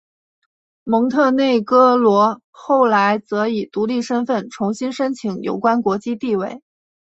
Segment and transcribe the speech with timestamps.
[0.83, 6.63] 蒙特内哥罗后来则以独立身份重新申请有关国际地位。